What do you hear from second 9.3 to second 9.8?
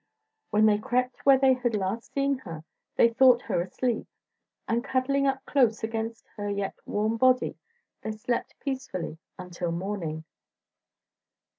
until